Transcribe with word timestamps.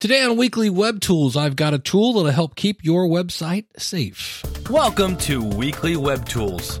Today 0.00 0.24
on 0.24 0.38
Weekly 0.38 0.70
Web 0.70 1.00
Tools, 1.00 1.36
I've 1.36 1.56
got 1.56 1.74
a 1.74 1.78
tool 1.78 2.14
that'll 2.14 2.30
help 2.30 2.54
keep 2.54 2.82
your 2.82 3.06
website 3.06 3.66
safe. 3.76 4.42
Welcome 4.70 5.14
to 5.18 5.44
Weekly 5.44 5.94
Web 5.98 6.26
Tools. 6.26 6.78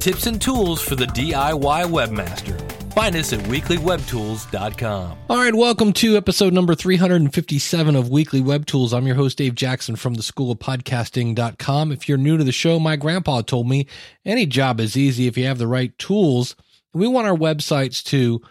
Tips 0.00 0.26
and 0.26 0.38
tools 0.38 0.82
for 0.82 0.94
the 0.94 1.06
DIY 1.06 1.86
webmaster. 1.86 2.92
Find 2.92 3.16
us 3.16 3.32
at 3.32 3.40
weeklywebtools.com. 3.46 5.18
All 5.30 5.36
right, 5.38 5.54
welcome 5.54 5.94
to 5.94 6.18
episode 6.18 6.52
number 6.52 6.74
357 6.74 7.96
of 7.96 8.10
Weekly 8.10 8.42
Web 8.42 8.66
Tools. 8.66 8.92
I'm 8.92 9.06
your 9.06 9.16
host, 9.16 9.38
Dave 9.38 9.54
Jackson 9.54 9.96
from 9.96 10.12
the 10.12 10.22
School 10.22 10.50
of 10.50 10.58
Podcasting.com. 10.58 11.90
If 11.90 12.06
you're 12.06 12.18
new 12.18 12.36
to 12.36 12.44
the 12.44 12.52
show, 12.52 12.78
my 12.78 12.96
grandpa 12.96 13.40
told 13.40 13.66
me 13.66 13.86
any 14.26 14.44
job 14.44 14.78
is 14.78 14.94
easy 14.94 15.26
if 15.26 15.38
you 15.38 15.46
have 15.46 15.56
the 15.56 15.66
right 15.66 15.96
tools. 15.96 16.54
We 16.92 17.08
want 17.08 17.28
our 17.28 17.36
websites 17.36 18.04
to 18.08 18.42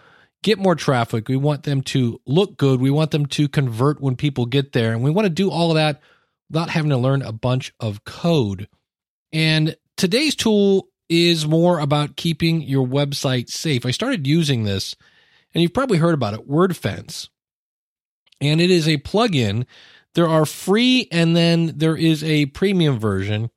get 0.47 0.57
more 0.57 0.75
traffic. 0.75 1.27
We 1.27 1.35
want 1.35 1.63
them 1.63 1.81
to 1.81 2.21
look 2.25 2.55
good. 2.55 2.79
We 2.79 2.89
want 2.89 3.11
them 3.11 3.25
to 3.25 3.49
convert 3.49 3.99
when 3.99 4.15
people 4.15 4.45
get 4.45 4.71
there. 4.71 4.93
And 4.93 5.03
we 5.03 5.11
want 5.11 5.25
to 5.25 5.29
do 5.29 5.51
all 5.51 5.71
of 5.71 5.75
that 5.75 6.01
without 6.49 6.69
having 6.69 6.91
to 6.91 6.97
learn 6.97 7.21
a 7.21 7.33
bunch 7.33 7.73
of 7.81 8.05
code. 8.05 8.69
And 9.33 9.75
today's 9.97 10.35
tool 10.35 10.87
is 11.09 11.45
more 11.45 11.79
about 11.79 12.15
keeping 12.15 12.61
your 12.61 12.87
website 12.87 13.49
safe. 13.49 13.85
I 13.85 13.91
started 13.91 14.25
using 14.25 14.63
this, 14.63 14.95
and 15.53 15.61
you've 15.61 15.73
probably 15.73 15.97
heard 15.97 16.13
about 16.13 16.33
it 16.33 16.49
WordFence. 16.49 17.27
And 18.39 18.61
it 18.61 18.71
is 18.71 18.87
a 18.87 18.99
plugin. 18.99 19.65
There 20.13 20.29
are 20.29 20.45
free, 20.45 21.09
and 21.11 21.35
then 21.35 21.73
there 21.75 21.97
is 21.97 22.23
a 22.23 22.45
premium 22.45 22.99
version. 22.99 23.49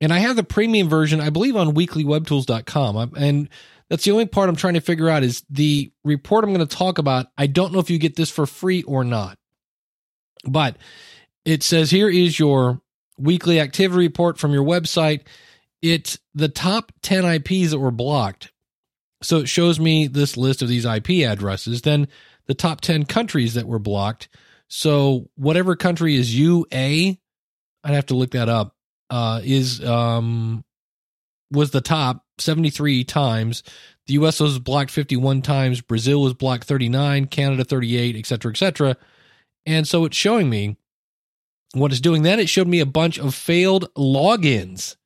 And 0.00 0.12
I 0.12 0.18
have 0.18 0.34
the 0.34 0.42
premium 0.42 0.88
version, 0.88 1.20
I 1.20 1.30
believe, 1.30 1.54
on 1.54 1.74
weeklywebtools.com. 1.74 3.14
And 3.16 3.48
that's 3.88 4.04
the 4.04 4.10
only 4.10 4.26
part 4.26 4.48
I'm 4.48 4.56
trying 4.56 4.74
to 4.74 4.80
figure 4.80 5.08
out 5.08 5.22
is 5.22 5.44
the 5.48 5.92
report 6.04 6.44
I'm 6.44 6.52
going 6.52 6.66
to 6.66 6.76
talk 6.76 6.98
about. 6.98 7.26
I 7.38 7.46
don't 7.46 7.72
know 7.72 7.78
if 7.78 7.90
you 7.90 7.98
get 7.98 8.16
this 8.16 8.30
for 8.30 8.46
free 8.46 8.82
or 8.82 9.04
not. 9.04 9.38
But 10.44 10.76
it 11.44 11.62
says 11.62 11.90
here 11.90 12.08
is 12.08 12.38
your 12.38 12.80
weekly 13.18 13.60
activity 13.60 14.06
report 14.06 14.38
from 14.38 14.52
your 14.52 14.64
website. 14.64 15.22
It's 15.82 16.18
the 16.34 16.48
top 16.48 16.92
10 17.02 17.24
IPs 17.24 17.70
that 17.70 17.78
were 17.78 17.90
blocked. 17.90 18.52
So 19.22 19.38
it 19.38 19.48
shows 19.48 19.80
me 19.80 20.08
this 20.08 20.36
list 20.36 20.62
of 20.62 20.68
these 20.68 20.84
IP 20.84 21.26
addresses, 21.26 21.82
then 21.82 22.08
the 22.46 22.54
top 22.54 22.80
10 22.80 23.04
countries 23.04 23.54
that 23.54 23.66
were 23.66 23.78
blocked. 23.78 24.28
So 24.68 25.30
whatever 25.36 25.76
country 25.76 26.16
is 26.16 26.36
UA, 26.36 26.66
I'd 26.72 27.18
have 27.84 28.06
to 28.06 28.16
look 28.16 28.32
that 28.32 28.48
up, 28.48 28.74
uh, 29.10 29.40
is 29.44 29.84
um, 29.84 30.64
was 31.50 31.70
the 31.70 31.80
top 31.80 32.25
73 32.38 33.04
times. 33.04 33.62
The 34.06 34.14
US 34.14 34.40
was 34.40 34.58
blocked 34.58 34.90
51 34.90 35.42
times. 35.42 35.80
Brazil 35.80 36.22
was 36.22 36.34
blocked 36.34 36.64
39, 36.64 37.26
Canada 37.26 37.64
38, 37.64 38.16
etc., 38.16 38.50
etc. 38.52 38.96
And 39.64 39.86
so 39.86 40.04
it's 40.04 40.16
showing 40.16 40.48
me 40.48 40.76
what 41.74 41.90
it's 41.90 42.00
doing. 42.00 42.22
Then 42.22 42.40
it 42.40 42.48
showed 42.48 42.68
me 42.68 42.80
a 42.80 42.86
bunch 42.86 43.18
of 43.18 43.34
failed 43.34 43.92
logins. 43.94 44.96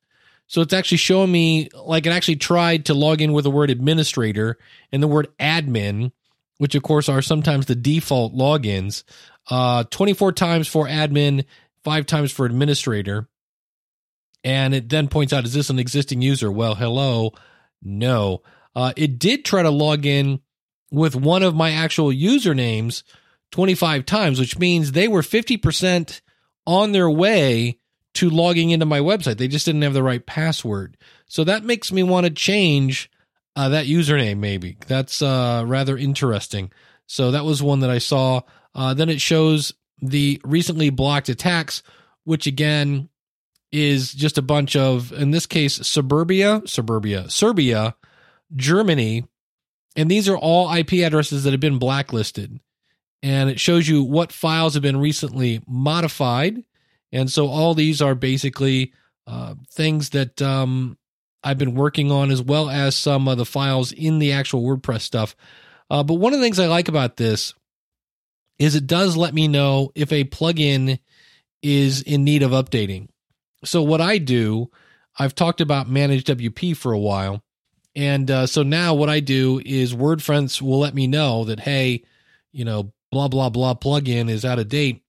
So 0.47 0.61
it's 0.61 0.73
actually 0.73 0.97
showing 0.97 1.31
me 1.31 1.69
like 1.73 2.05
it 2.05 2.11
actually 2.11 2.35
tried 2.35 2.85
to 2.85 2.93
log 2.93 3.21
in 3.21 3.31
with 3.31 3.45
the 3.45 3.51
word 3.51 3.69
administrator 3.69 4.57
and 4.91 5.01
the 5.01 5.07
word 5.07 5.29
admin, 5.39 6.11
which 6.57 6.75
of 6.75 6.83
course 6.83 7.07
are 7.07 7.21
sometimes 7.21 7.65
the 7.65 7.75
default 7.75 8.35
logins. 8.35 9.03
Uh, 9.49 9.85
24 9.85 10.33
times 10.33 10.67
for 10.67 10.87
admin, 10.87 11.45
five 11.83 12.05
times 12.05 12.31
for 12.31 12.45
administrator. 12.45 13.27
And 14.43 14.73
it 14.73 14.89
then 14.89 15.07
points 15.07 15.33
out, 15.33 15.45
is 15.45 15.53
this 15.53 15.69
an 15.69 15.79
existing 15.79 16.21
user? 16.21 16.51
Well, 16.51 16.75
hello. 16.75 17.33
No. 17.81 18.41
Uh, 18.75 18.93
it 18.95 19.19
did 19.19 19.45
try 19.45 19.63
to 19.63 19.69
log 19.69 20.05
in 20.05 20.41
with 20.91 21.15
one 21.15 21.43
of 21.43 21.55
my 21.55 21.71
actual 21.71 22.09
usernames 22.09 23.03
25 23.51 24.05
times, 24.05 24.39
which 24.39 24.57
means 24.57 24.91
they 24.91 25.07
were 25.07 25.21
50% 25.21 26.21
on 26.65 26.91
their 26.91 27.09
way 27.09 27.77
to 28.13 28.29
logging 28.29 28.71
into 28.71 28.85
my 28.85 28.99
website. 28.99 29.37
They 29.37 29.47
just 29.47 29.65
didn't 29.65 29.83
have 29.83 29.93
the 29.93 30.03
right 30.03 30.25
password. 30.25 30.97
So 31.27 31.43
that 31.43 31.63
makes 31.63 31.91
me 31.91 32.03
want 32.03 32.25
to 32.25 32.31
change 32.31 33.09
uh, 33.55 33.69
that 33.69 33.85
username, 33.85 34.37
maybe. 34.37 34.77
That's 34.87 35.21
uh, 35.21 35.63
rather 35.65 35.97
interesting. 35.97 36.71
So 37.07 37.31
that 37.31 37.45
was 37.45 37.63
one 37.63 37.81
that 37.81 37.89
I 37.89 37.99
saw. 37.99 38.41
Uh, 38.73 38.93
then 38.93 39.09
it 39.09 39.21
shows 39.21 39.73
the 40.01 40.41
recently 40.43 40.89
blocked 40.89 41.29
attacks, 41.29 41.83
which 42.23 42.47
again 42.47 43.09
is 43.71 44.13
just 44.13 44.37
a 44.37 44.41
bunch 44.41 44.75
of, 44.75 45.11
in 45.13 45.31
this 45.31 45.45
case, 45.45 45.75
suburbia, 45.87 46.61
suburbia, 46.65 47.29
Serbia, 47.29 47.95
Germany, 48.55 49.25
and 49.95 50.09
these 50.09 50.29
are 50.29 50.37
all 50.37 50.73
IP 50.73 50.93
addresses 50.93 51.43
that 51.43 51.51
have 51.51 51.59
been 51.59 51.79
blacklisted. 51.79 52.59
And 53.23 53.49
it 53.49 53.59
shows 53.59 53.87
you 53.87 54.03
what 54.03 54.31
files 54.31 54.73
have 54.73 54.83
been 54.83 54.97
recently 54.97 55.61
modified. 55.67 56.63
And 57.11 57.29
so 57.29 57.47
all 57.47 57.73
these 57.73 58.01
are 58.01 58.15
basically 58.15 58.93
uh, 59.27 59.55
things 59.69 60.11
that 60.11 60.41
um, 60.41 60.97
I've 61.43 61.57
been 61.57 61.75
working 61.75 62.11
on, 62.11 62.31
as 62.31 62.41
well 62.41 62.69
as 62.69 62.95
some 62.95 63.27
of 63.27 63.37
the 63.37 63.45
files 63.45 63.91
in 63.91 64.19
the 64.19 64.31
actual 64.31 64.63
WordPress 64.63 65.01
stuff. 65.01 65.35
Uh, 65.89 66.03
but 66.03 66.15
one 66.15 66.33
of 66.33 66.39
the 66.39 66.45
things 66.45 66.59
I 66.59 66.67
like 66.67 66.87
about 66.87 67.17
this 67.17 67.53
is 68.59 68.75
it 68.75 68.87
does 68.87 69.17
let 69.17 69.33
me 69.33 69.47
know 69.47 69.91
if 69.93 70.11
a 70.11 70.23
plugin 70.23 70.99
is 71.61 72.01
in 72.01 72.23
need 72.23 72.43
of 72.43 72.51
updating. 72.51 73.09
So 73.63 73.81
what 73.81 74.01
I 74.01 74.17
do, 74.17 74.69
I've 75.17 75.35
talked 75.35 75.61
about 75.61 75.89
managed 75.89 76.27
WP 76.27 76.75
for 76.75 76.91
a 76.91 76.99
while. 76.99 77.43
And 77.95 78.31
uh, 78.31 78.47
so 78.47 78.63
now 78.63 78.93
what 78.93 79.09
I 79.09 79.19
do 79.19 79.61
is 79.65 79.93
WordFence 79.93 80.61
will 80.61 80.79
let 80.79 80.95
me 80.95 81.07
know 81.07 81.43
that, 81.45 81.59
hey, 81.59 82.03
you 82.51 82.65
know, 82.65 82.93
blah, 83.11 83.27
blah, 83.27 83.49
blah 83.49 83.73
plugin 83.73 84.29
is 84.29 84.45
out 84.45 84.59
of 84.59 84.69
date. 84.69 85.03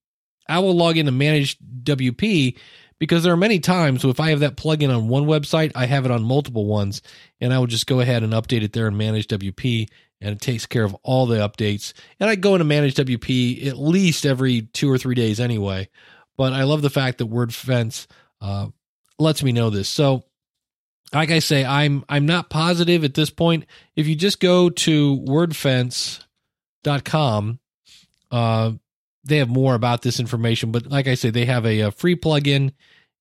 I 0.48 0.58
will 0.58 0.74
log 0.74 0.96
into 0.96 1.12
managed 1.12 1.58
WP 1.84 2.58
because 2.98 3.22
there 3.22 3.32
are 3.32 3.36
many 3.36 3.58
times 3.58 4.04
if 4.04 4.20
I 4.20 4.30
have 4.30 4.40
that 4.40 4.56
plugin 4.56 4.94
on 4.94 5.08
one 5.08 5.24
website, 5.24 5.72
I 5.74 5.86
have 5.86 6.04
it 6.04 6.10
on 6.10 6.22
multiple 6.22 6.66
ones, 6.66 7.02
and 7.40 7.52
I 7.52 7.58
will 7.58 7.66
just 7.66 7.86
go 7.86 8.00
ahead 8.00 8.22
and 8.22 8.32
update 8.32 8.62
it 8.62 8.72
there 8.72 8.86
in 8.86 8.96
Manage 8.96 9.26
WP, 9.28 9.88
and 10.20 10.30
it 10.30 10.40
takes 10.40 10.66
care 10.66 10.84
of 10.84 10.94
all 11.02 11.26
the 11.26 11.38
updates. 11.38 11.94
And 12.20 12.30
I 12.30 12.36
go 12.36 12.54
into 12.54 12.64
managed 12.64 12.98
WP 12.98 13.66
at 13.66 13.76
least 13.76 14.24
every 14.24 14.62
two 14.62 14.88
or 14.88 14.98
three 14.98 15.16
days 15.16 15.40
anyway. 15.40 15.88
But 16.36 16.52
I 16.52 16.62
love 16.62 16.82
the 16.82 16.90
fact 16.90 17.18
that 17.18 17.28
WordFence 17.28 18.06
uh, 18.42 18.66
lets 19.18 19.42
me 19.42 19.52
know 19.52 19.70
this. 19.70 19.88
So, 19.88 20.24
like 21.14 21.30
I 21.30 21.38
say, 21.38 21.64
I'm 21.64 22.04
I'm 22.08 22.26
not 22.26 22.50
positive 22.50 23.04
at 23.04 23.14
this 23.14 23.30
point. 23.30 23.64
If 23.96 24.06
you 24.08 24.16
just 24.16 24.40
go 24.40 24.68
to 24.68 25.16
wordfence.com, 25.20 27.58
uh, 28.30 28.72
they 29.24 29.38
have 29.38 29.48
more 29.48 29.74
about 29.74 30.02
this 30.02 30.20
information. 30.20 30.70
But 30.72 30.88
like 30.88 31.06
I 31.06 31.14
say, 31.14 31.30
they 31.30 31.46
have 31.46 31.64
a, 31.64 31.80
a 31.80 31.90
free 31.92 32.16
plugin, 32.16 32.72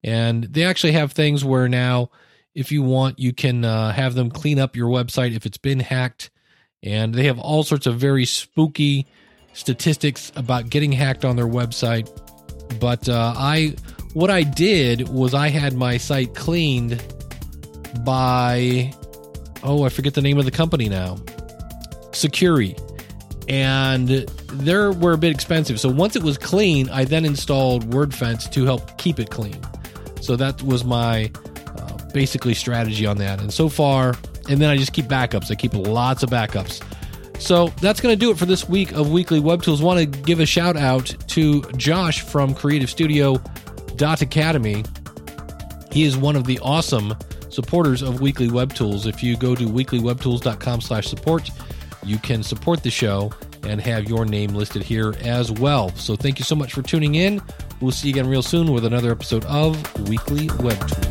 and 0.03 0.43
they 0.43 0.63
actually 0.63 0.93
have 0.93 1.11
things 1.11 1.45
where 1.45 1.69
now, 1.69 2.09
if 2.55 2.71
you 2.71 2.81
want, 2.81 3.19
you 3.19 3.33
can 3.33 3.63
uh, 3.63 3.91
have 3.91 4.15
them 4.15 4.31
clean 4.31 4.57
up 4.59 4.75
your 4.75 4.89
website 4.89 5.35
if 5.35 5.45
it's 5.45 5.57
been 5.57 5.81
hacked, 5.81 6.31
and 6.81 7.13
they 7.13 7.25
have 7.25 7.37
all 7.39 7.63
sorts 7.63 7.85
of 7.87 7.99
very 7.99 8.25
spooky 8.25 9.05
statistics 9.53 10.31
about 10.35 10.69
getting 10.69 10.93
hacked 10.93 11.25
on 11.25 11.35
their 11.35 11.47
website. 11.47 12.09
But 12.79 13.09
uh, 13.09 13.33
I 13.35 13.75
what 14.13 14.29
I 14.29 14.44
did 14.44 15.09
was 15.09 15.33
I 15.33 15.49
had 15.49 15.73
my 15.73 15.97
site 15.97 16.35
cleaned 16.35 17.03
by 18.03 18.94
oh 19.63 19.83
I 19.83 19.89
forget 19.89 20.13
the 20.13 20.22
name 20.22 20.38
of 20.38 20.45
the 20.45 20.51
company 20.51 20.89
now. 20.89 21.16
Sucuri 22.11 22.77
and 23.47 24.07
they 24.07 24.73
were 24.73 25.13
a 25.13 25.17
bit 25.17 25.31
expensive. 25.31 25.79
So 25.79 25.89
once 25.89 26.16
it 26.16 26.23
was 26.23 26.38
clean 26.38 26.89
I 26.89 27.05
then 27.05 27.25
installed 27.25 27.89
WordFence 27.89 28.51
to 28.51 28.66
help 28.66 28.97
keep 28.97 29.19
it 29.19 29.29
clean. 29.29 29.59
So 30.22 30.35
that 30.35 30.61
was 30.61 30.83
my 30.83 31.31
uh, 31.78 31.97
basically 32.13 32.53
strategy 32.53 33.05
on 33.05 33.17
that. 33.17 33.39
And 33.41 33.53
so 33.53 33.69
far 33.69 34.16
and 34.49 34.59
then 34.59 34.69
I 34.69 34.78
just 34.78 34.93
keep 34.93 35.05
backups. 35.05 35.51
I 35.51 35.55
keep 35.55 35.73
lots 35.73 36.23
of 36.23 36.29
backups. 36.29 36.83
So 37.39 37.69
that's 37.81 37.99
going 38.01 38.13
to 38.13 38.19
do 38.19 38.29
it 38.29 38.38
for 38.38 38.45
this 38.45 38.69
week 38.69 38.91
of 38.91 39.09
Weekly 39.09 39.39
Web 39.39 39.63
Tools. 39.63 39.81
Want 39.81 39.99
to 39.99 40.05
give 40.05 40.39
a 40.39 40.45
shout 40.45 40.78
out 40.78 41.16
to 41.29 41.61
Josh 41.75 42.22
from 42.22 42.53
Creative 42.53 42.90
Studio 42.90 43.41
Dot 44.01 44.23
Academy. 44.23 44.83
He 45.91 46.05
is 46.05 46.17
one 46.17 46.35
of 46.35 46.45
the 46.45 46.57
awesome 46.63 47.13
supporters 47.49 48.01
of 48.01 48.19
Weekly 48.19 48.49
Web 48.49 48.73
Tools. 48.73 49.05
If 49.05 49.21
you 49.21 49.37
go 49.37 49.53
to 49.53 49.67
weeklywebtools.com 49.67 50.81
slash 50.81 51.05
support, 51.05 51.51
you 52.03 52.17
can 52.17 52.41
support 52.41 52.81
the 52.81 52.89
show 52.89 53.31
and 53.61 53.79
have 53.79 54.09
your 54.09 54.25
name 54.25 54.55
listed 54.55 54.81
here 54.81 55.13
as 55.21 55.51
well. 55.51 55.89
So 55.89 56.15
thank 56.15 56.39
you 56.39 56.45
so 56.45 56.55
much 56.55 56.73
for 56.73 56.81
tuning 56.81 57.13
in. 57.13 57.43
We'll 57.79 57.91
see 57.91 58.07
you 58.07 58.15
again 58.15 58.27
real 58.27 58.41
soon 58.41 58.71
with 58.71 58.85
another 58.85 59.11
episode 59.11 59.45
of 59.45 59.77
Weekly 60.09 60.49
Web 60.61 60.79
Tools. 60.79 61.10